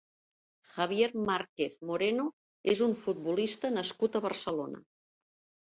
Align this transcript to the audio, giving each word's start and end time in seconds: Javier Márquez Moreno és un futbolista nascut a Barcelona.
Javier 0.69 1.09
Márquez 1.27 1.75
Moreno 1.91 2.25
és 2.75 2.83
un 2.89 2.97
futbolista 3.03 3.73
nascut 3.79 4.21
a 4.21 4.25
Barcelona. 4.29 4.85